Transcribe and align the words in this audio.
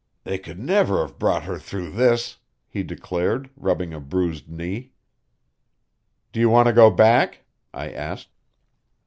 "They 0.23 0.39
could 0.39 0.57
never 0.57 1.05
have 1.05 1.19
brought 1.19 1.43
her 1.43 1.59
through 1.59 1.91
this," 1.91 2.39
he 2.67 2.81
declared, 2.81 3.51
rubbing 3.55 3.93
a 3.93 3.99
bruised 3.99 4.49
knee. 4.49 4.93
"Do 6.33 6.39
you 6.39 6.49
want 6.49 6.65
to 6.65 6.73
go 6.73 6.89
back?" 6.89 7.45
I 7.71 7.91
asked. 7.91 8.29